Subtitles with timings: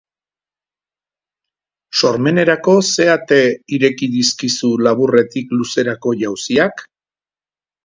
[2.01, 3.39] Sormenerako zer ate
[3.79, 6.87] ireki dizkizu laburretik luzerako jauziak?